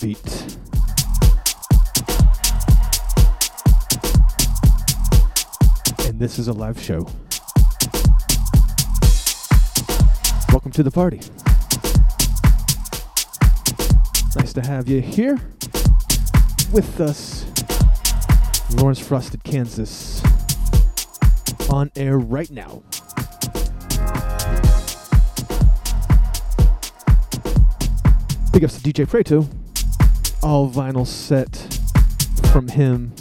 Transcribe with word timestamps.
beat. 0.00 0.18
And 6.06 6.18
this 6.18 6.38
is 6.38 6.48
a 6.48 6.52
live 6.54 6.80
show. 6.80 7.06
Welcome 10.50 10.72
to 10.72 10.82
the 10.82 10.90
party. 10.90 11.20
Nice 14.36 14.54
to 14.54 14.62
have 14.62 14.88
you 14.88 15.02
here 15.02 15.38
with 16.72 17.00
us. 17.00 17.44
Lawrence 18.76 19.00
Frosted, 19.00 19.44
Kansas. 19.44 20.22
On 21.68 21.90
air 21.94 22.18
right 22.18 22.50
now. 22.50 22.82
Big 28.52 28.64
ups 28.64 28.80
to 28.80 28.92
DJ 28.92 29.06
Preto. 29.06 29.46
All 30.42 30.70
vinyl 30.70 31.06
set 31.06 31.54
from 32.50 32.68
him. 32.68 33.12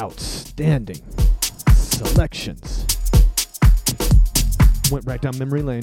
Outstanding 0.00 1.00
selections. 1.72 2.86
Went 4.90 5.06
right 5.06 5.20
down 5.22 5.38
memory 5.38 5.62
lane. 5.62 5.82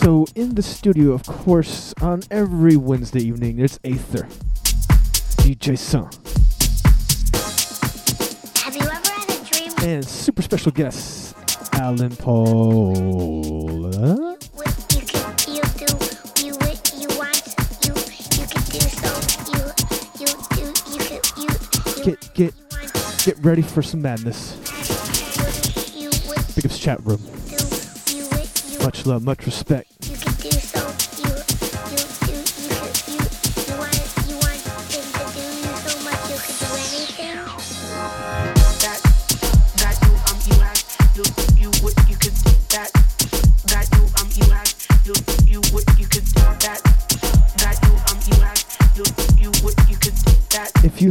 So, 0.00 0.26
in 0.34 0.54
the 0.54 0.62
studio, 0.62 1.12
of 1.12 1.22
course, 1.24 1.94
on 2.02 2.22
every 2.30 2.76
Wednesday 2.76 3.20
evening, 3.20 3.56
there's 3.56 3.80
Aether, 3.82 4.28
DJ 5.38 5.78
Sun. 5.78 6.10
Have 8.62 8.76
you 8.76 8.82
ever 8.82 9.10
had 9.10 9.30
a 9.30 9.44
dream 9.50 9.72
and 9.88 10.04
super 10.04 10.42
special 10.42 10.70
guest 10.70 11.17
Alan 11.78 12.14
Paul. 12.16 13.82
With 13.82 14.78
you 14.90 15.00
can 15.06 15.30
you 15.46 15.62
do 15.78 15.86
you 16.44 16.54
what 16.58 16.78
you 16.98 17.08
want 17.16 17.54
you 17.86 17.94
you 18.34 18.44
can 18.50 18.62
do 18.66 18.82
you 19.52 19.62
you 20.18 20.30
do 20.50 20.62
you 20.90 21.00
can 21.06 21.20
you 21.38 21.48
you 21.96 22.04
Get 22.04 22.18
get 22.34 22.52
get 23.24 23.36
ready 23.44 23.62
for 23.62 23.82
some 23.82 24.02
madness. 24.02 24.56
Big 26.56 26.66
ups 26.66 26.78
chat 26.80 26.98
room. 27.04 27.20
do 27.46 28.16
you 28.16 28.24
what 28.24 28.64
you 28.68 28.78
Much 28.80 29.06
love, 29.06 29.22
much 29.22 29.46
respect. 29.46 29.97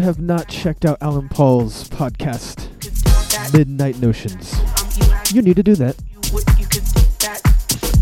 Have 0.07 0.19
not 0.21 0.47
checked 0.47 0.85
out 0.85 0.97
Alan 1.01 1.27
Paul's 1.27 1.89
podcast, 1.89 2.69
Midnight 3.53 3.99
Notions, 3.99 4.55
you 5.33 5.41
need 5.41 5.57
to 5.57 5.63
do 5.63 5.75
that. 5.75 5.97
you 6.09 6.19
would 6.33 6.43
you 6.57 6.65
could 6.65 6.83
that 7.19 7.41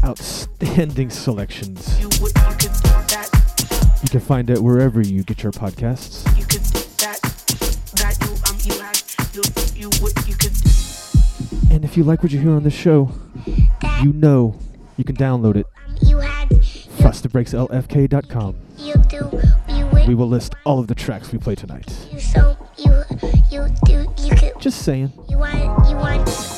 Outstanding 0.04 1.10
selections. 1.10 2.00
you 2.00 2.06
would 2.22 2.32
you 2.38 2.56
could 2.60 2.76
that 3.10 4.00
You 4.04 4.10
can 4.10 4.20
find 4.20 4.52
it 4.52 4.62
wherever 4.62 5.02
you 5.02 5.24
get 5.24 5.42
your 5.42 5.52
podcasts. 5.52 6.24
you 6.38 6.46
could 6.46 6.62
that 7.00 7.20
that 7.96 8.16
you 8.22 8.72
you 8.72 8.80
had 8.80 9.02
you 9.34 9.42
you 9.76 9.90
would 10.04 10.28
you 10.28 10.36
could 10.36 10.54
And 11.72 11.84
if 11.84 11.98
you 11.98 12.04
like 12.04 12.22
what 12.22 12.32
you 12.32 12.40
hear 12.40 12.52
on 12.52 12.62
this 12.62 12.76
show, 12.76 13.10
you 14.04 14.14
know 14.14 14.60
you 14.96 15.04
can 15.04 15.16
download 15.16 15.56
it. 15.56 15.66
you 16.04 16.22
We 20.08 20.14
will 20.14 20.28
list 20.28 20.54
all 20.66 20.80
of 20.80 20.86
the 20.86 20.94
tracks 20.94 21.32
we 21.32 21.40
play 21.40 21.56
tonight. 21.56 21.92
you 22.12 22.20
so 22.20 22.56
you 22.78 23.04
you 23.50 23.76
do 23.86 24.06
Just 24.60 24.84
saying. 24.84 25.12
You 25.28 25.40
want 25.40 26.55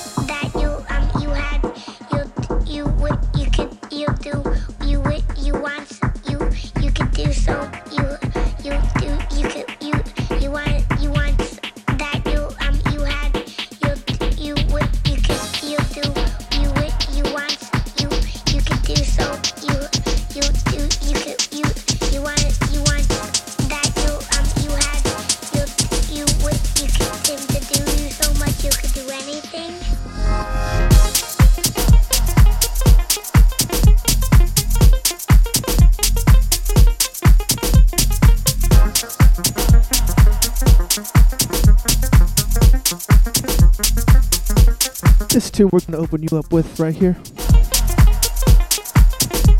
two 45.58 45.68
we're 45.70 45.80
gonna 45.80 45.98
open 45.98 46.22
you 46.22 46.38
up 46.38 46.54
with 46.54 46.80
right 46.80 46.94
here. 46.94 47.14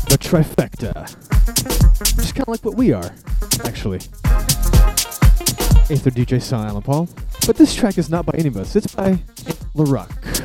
The 0.06 0.16
trifecta. 0.16 0.94
Just 2.14 2.36
kinda 2.36 2.48
like 2.48 2.64
what 2.64 2.76
we 2.76 2.92
are, 2.92 3.12
actually. 3.64 3.98
Aether 5.90 6.12
DJ 6.12 6.40
Son 6.40 6.64
Alan 6.64 6.82
Paul. 6.82 7.08
But 7.48 7.56
this 7.56 7.74
track 7.74 7.98
is 7.98 8.08
not 8.08 8.24
by 8.26 8.34
any 8.38 8.46
of 8.46 8.56
us, 8.56 8.76
it's 8.76 8.94
by 8.94 9.18
LaRock. 9.74 10.37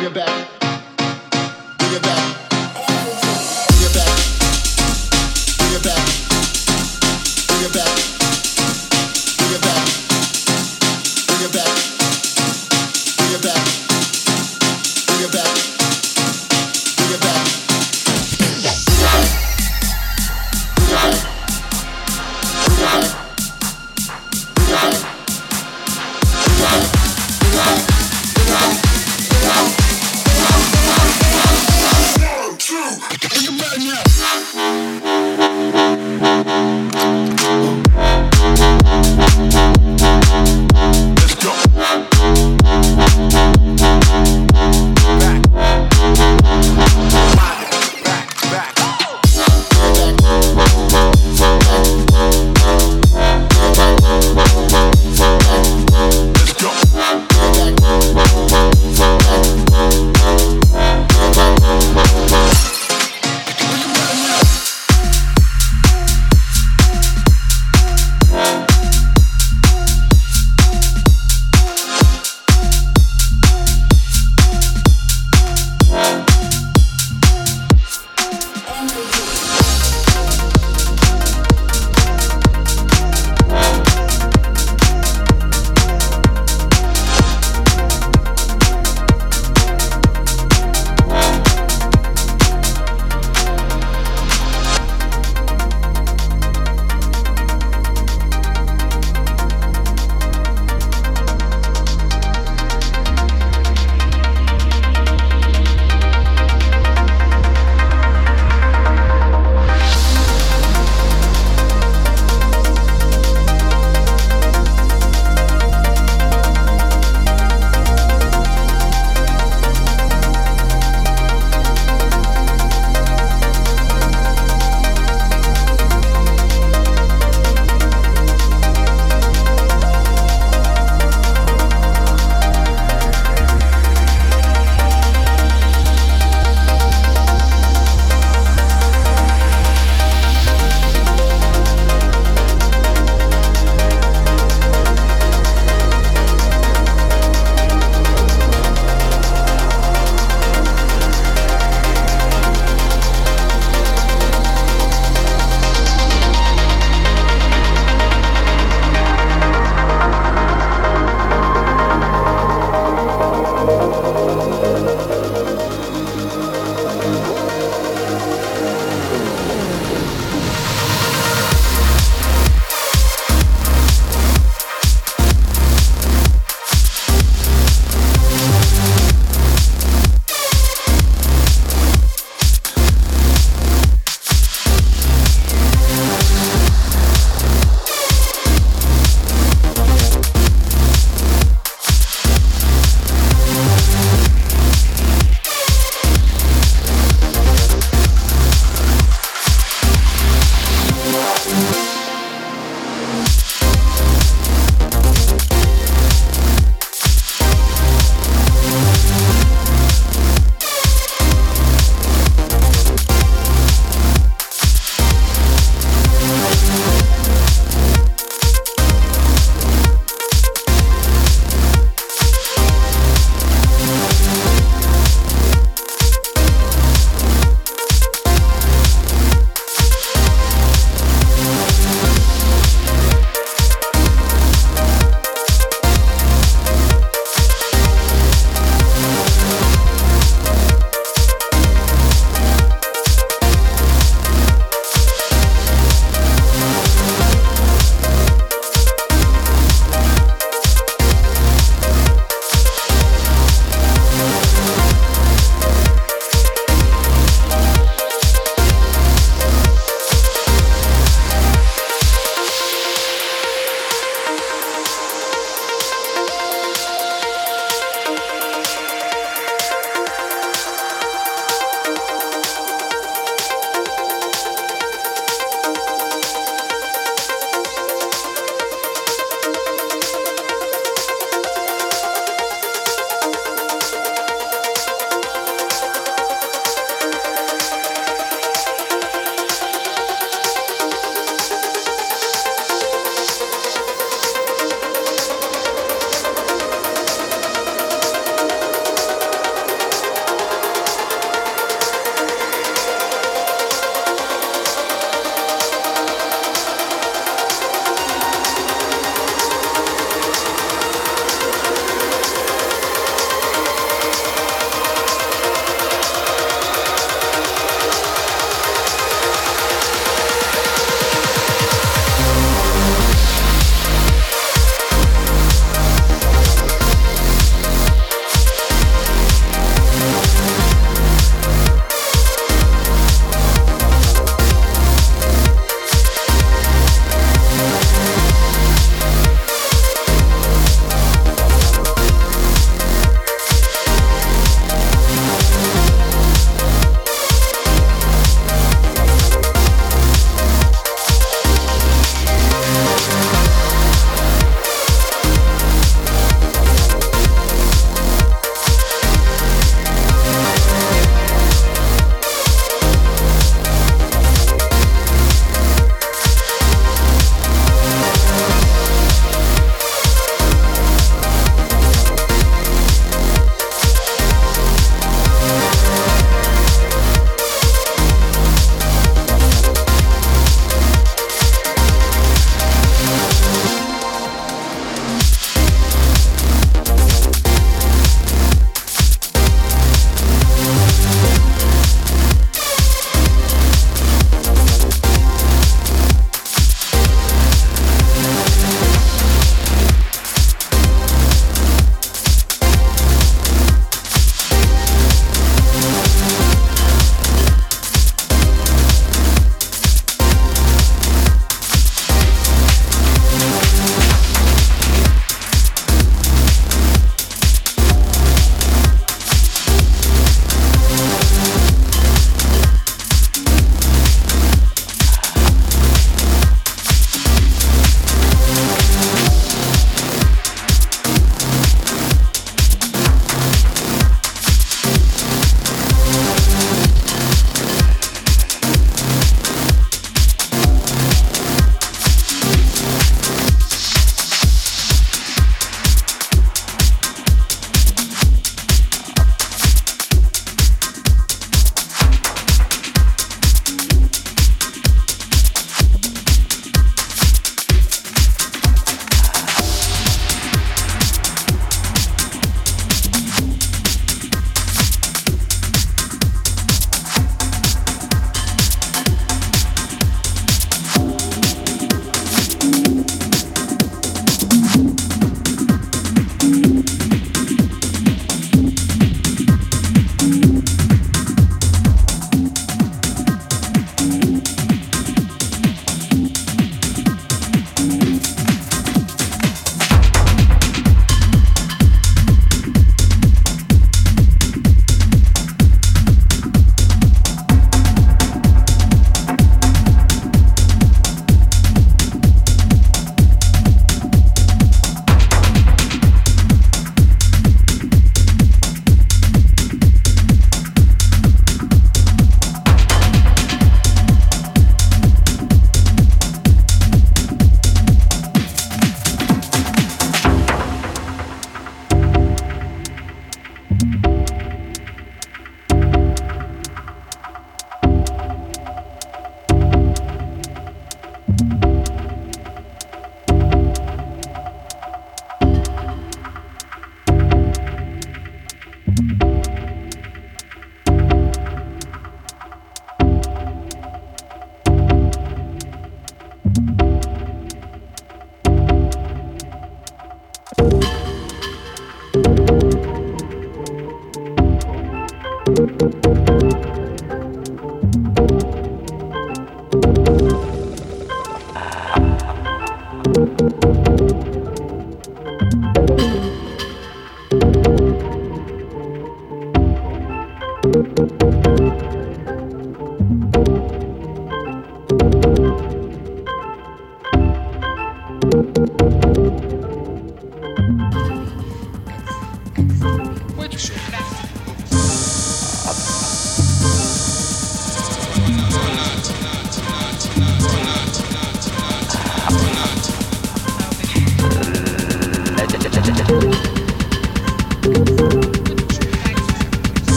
on 0.00 0.04
your 0.04 0.14
back. 0.14 0.59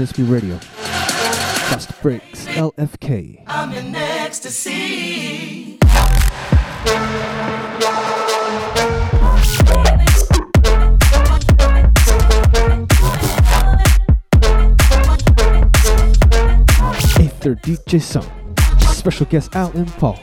Evening 0.00 0.30
Radio. 0.30 0.56
Fast 0.58 2.00
Breaks, 2.02 2.46
LFK. 2.46 3.42
I'm 3.48 3.72
in 3.72 3.96
ecstasy. 3.96 5.76
Aether 17.18 17.56
DJ 17.56 18.00
Song. 18.00 18.54
Special 18.78 19.26
guest 19.26 19.56
Al 19.56 19.72
and 19.72 19.88
Paul. 19.94 20.20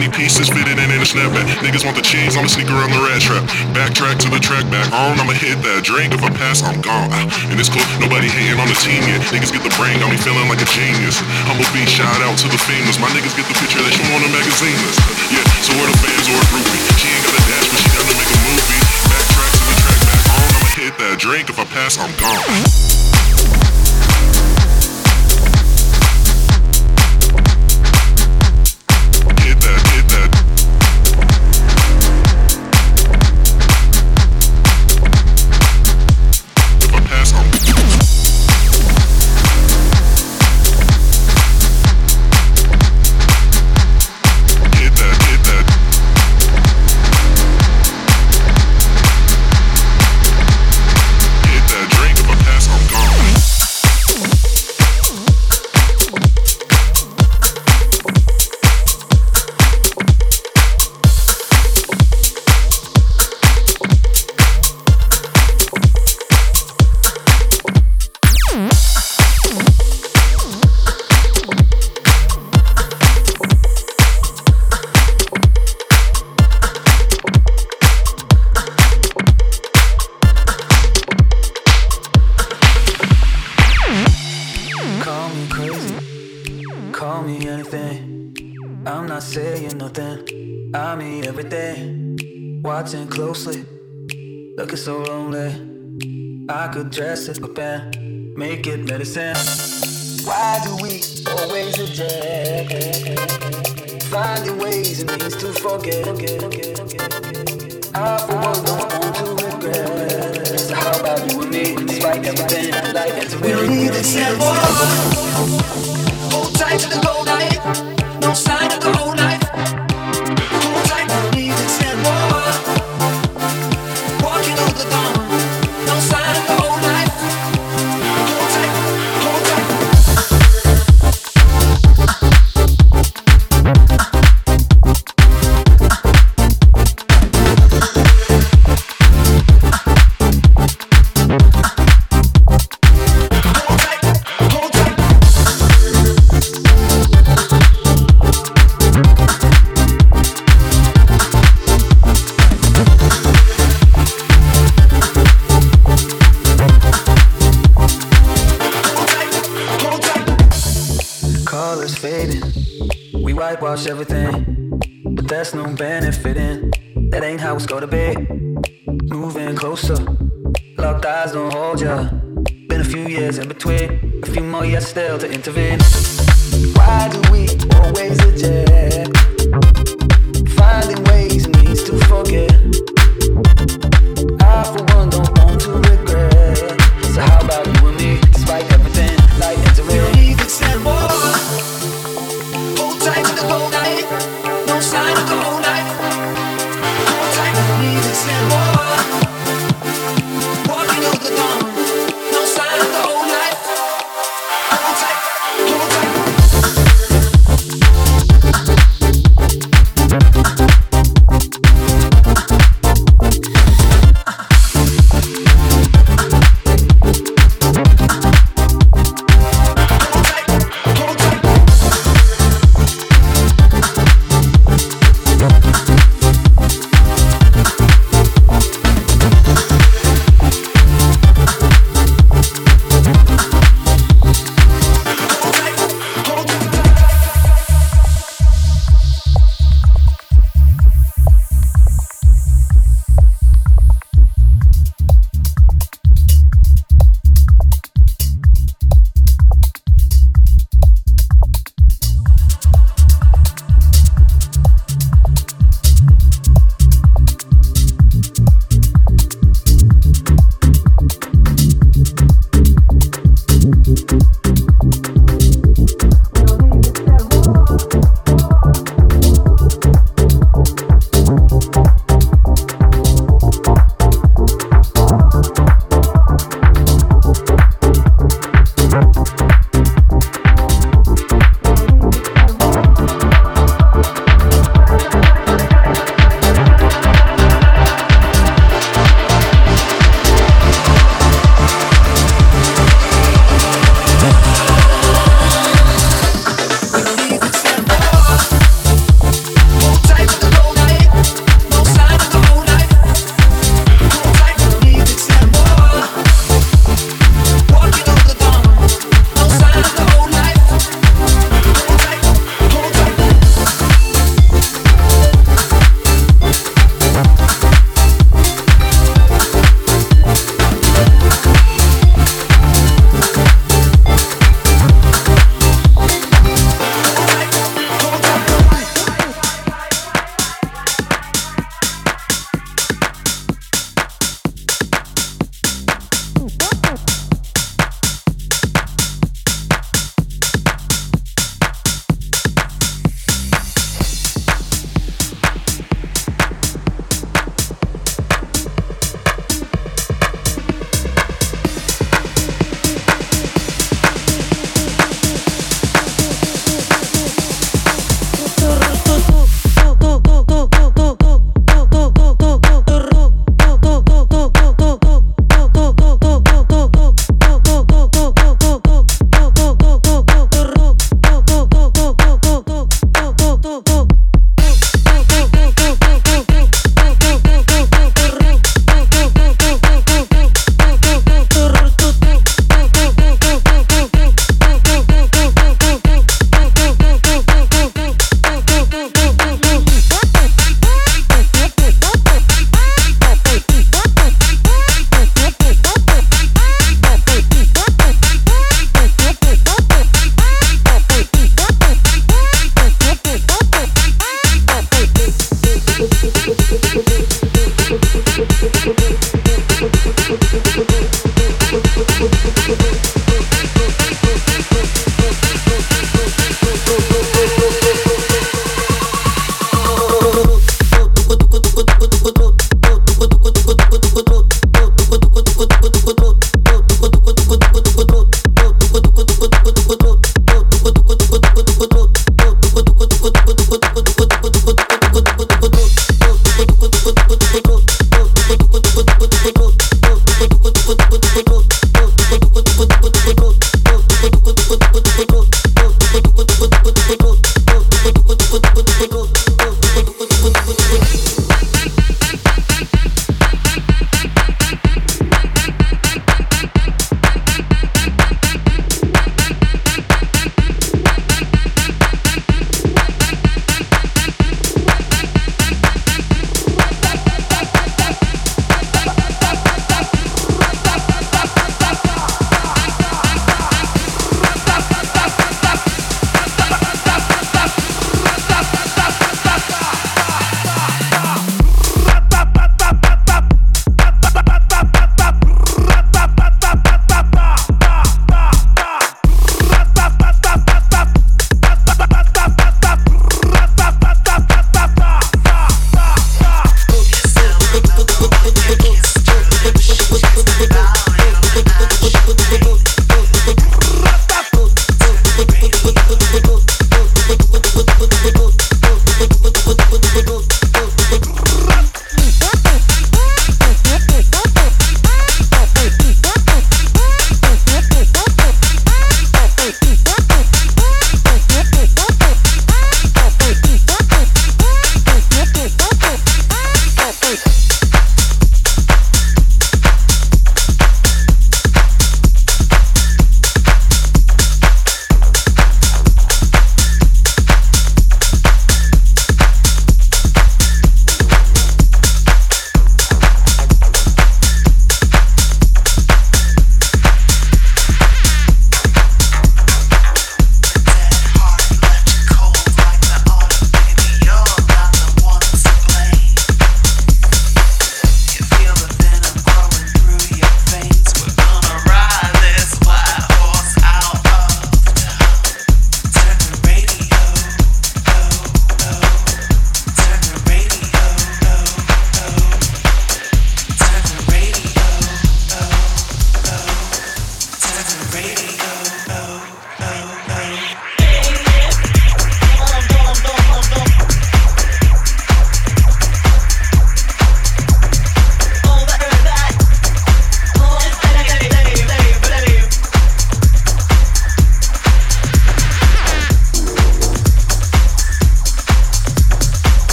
20 0.00 0.16
pieces 0.16 0.48
fitted 0.48 0.80
in 0.80 0.88
in 0.88 0.96
a 0.96 1.04
snapback. 1.04 1.44
Niggas 1.60 1.84
want 1.84 1.92
the 1.92 2.00
cheese, 2.00 2.32
I'm 2.32 2.48
a 2.48 2.48
sneaker 2.48 2.72
on 2.72 2.88
the 2.88 3.04
rat 3.04 3.20
trap. 3.20 3.44
Backtrack 3.76 4.16
to 4.24 4.32
the 4.32 4.40
track, 4.40 4.64
back 4.72 4.88
on, 4.96 5.20
I'ma 5.20 5.36
hit 5.36 5.60
that 5.60 5.84
drink. 5.84 6.16
If 6.16 6.24
I 6.24 6.32
pass, 6.32 6.64
I'm 6.64 6.80
gone. 6.80 7.12
In 7.52 7.60
this 7.60 7.68
club, 7.68 7.84
nobody 8.00 8.32
hating 8.32 8.56
on 8.56 8.64
the 8.64 8.78
team 8.80 8.96
yet. 9.04 9.20
Niggas 9.28 9.52
get 9.52 9.60
the 9.60 9.68
brain, 9.76 10.00
got 10.00 10.08
me 10.08 10.16
feeling 10.16 10.48
like 10.48 10.64
a 10.64 10.68
genius. 10.72 11.20
Humble 11.44 11.68
be 11.76 11.84
shout 11.84 12.16
out 12.24 12.40
to 12.40 12.48
the 12.48 12.56
famous. 12.64 12.96
My 12.96 13.12
niggas 13.12 13.36
get 13.36 13.44
the 13.44 13.56
picture 13.60 13.84
that 13.84 13.92
you 13.92 14.04
want 14.08 14.24
in 14.24 14.32
magazines. 14.32 14.96
Yeah, 15.28 15.44
so 15.60 15.76
where 15.76 15.84
the 15.92 15.98
fans 16.00 16.32
or 16.32 16.40
a 16.40 16.46
groupie. 16.48 16.80
She 16.96 17.12
ain't 17.12 17.24
got 17.28 17.36
a 17.36 17.42
dash, 17.44 17.68
but 17.68 17.78
she 17.84 17.88
got 17.92 18.04
to 18.08 18.16
make 18.16 18.30
a 18.32 18.40
movie. 18.48 18.80
Backtrack 19.04 19.52
to 19.52 19.62
the 19.68 19.76
track, 19.84 20.00
back 20.08 20.24
on, 20.32 20.48
I'ma 20.48 20.68
hit 20.80 20.94
that 20.96 21.16
drink. 21.20 21.52
If 21.52 21.60
I 21.60 21.68
pass, 21.68 22.00
I'm 22.00 22.12
gone. 22.16 22.89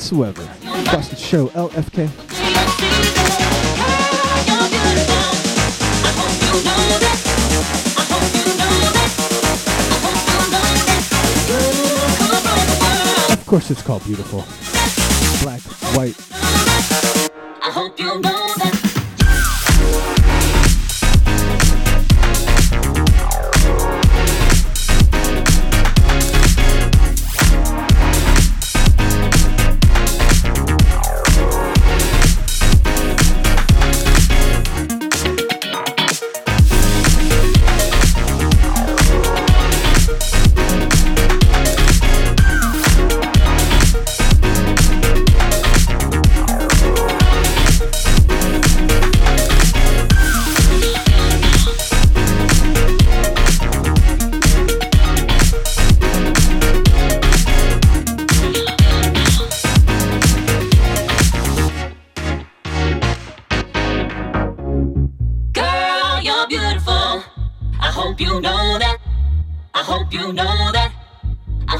whatsoever. 0.00 0.42
the 1.10 1.16
Show 1.16 1.48
LFK. 1.48 2.08
Of 13.30 13.46
course, 13.46 13.70
it's 13.70 13.82
called 13.82 14.02
Beautiful. 14.04 14.44
Black, 15.42 15.60
white. 15.94 16.16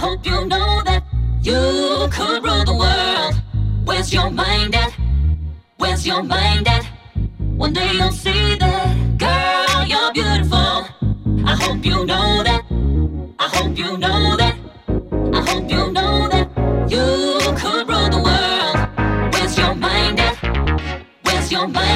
hope 0.01 0.25
you 0.25 0.47
know 0.47 0.83
that 0.87 1.03
you 1.43 2.09
could 2.11 2.43
rule 2.43 2.65
the 2.65 2.75
world. 2.83 3.35
Where's 3.85 4.11
your 4.15 4.31
mind 4.31 4.75
at? 4.75 4.93
Where's 5.77 6.07
your 6.07 6.23
mind 6.23 6.67
at? 6.69 6.85
One 7.39 7.75
day 7.75 7.93
you'll 7.93 8.11
see 8.11 8.57
that. 8.57 8.97
Girl, 9.19 9.85
you're 9.93 10.13
beautiful. 10.15 10.73
I 11.53 11.55
hope 11.65 11.85
you 11.85 12.07
know 12.07 12.43
that. 12.49 12.63
I 13.39 13.49
hope 13.57 13.77
you 13.77 13.99
know 13.99 14.37
that. 14.39 14.57
I 15.39 15.41
hope 15.51 15.71
you 15.71 15.93
know 15.93 16.29
that 16.33 16.47
you 16.95 17.05
could 17.61 17.85
rule 17.91 18.09
the 18.15 18.21
world. 18.27 18.79
Where's 19.35 19.55
your 19.59 19.75
mind 19.75 20.19
at? 20.19 20.37
Where's 21.25 21.53
your 21.53 21.69
mind? 21.69 21.90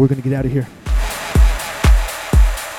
We're 0.00 0.08
gonna 0.08 0.22
get 0.22 0.32
out 0.32 0.46
of 0.46 0.50
here. 0.50 0.66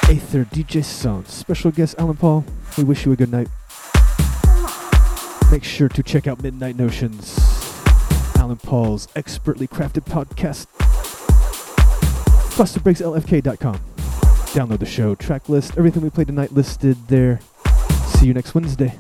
Aether 0.10 0.44
DJ 0.46 0.84
Sound, 0.84 1.28
special 1.28 1.70
guest 1.70 1.94
Alan 2.00 2.18
Paul. 2.18 2.44
We 2.80 2.84
wish 2.84 3.06
you 3.06 3.12
a 3.12 3.16
good 3.16 3.32
night. 3.32 3.48
Make 5.52 5.64
sure 5.64 5.88
to 5.88 6.02
check 6.02 6.26
out 6.26 6.42
Midnight 6.42 6.78
Notions, 6.78 7.38
Alan 8.38 8.58
Paul's 8.58 9.08
expertly 9.16 9.68
crafted 9.68 10.06
podcast. 10.06 10.66
FusterBreaksLFK.com. 12.56 13.76
Download 13.76 14.80
the 14.80 14.86
show, 14.88 15.14
track 15.14 15.48
list, 15.48 15.78
everything 15.78 16.02
we 16.02 16.10
played 16.10 16.28
tonight 16.28 16.54
listed 16.54 16.98
there. 17.08 17.40
See 18.08 18.26
you 18.26 18.34
next 18.34 18.56
Wednesday. 18.56 18.98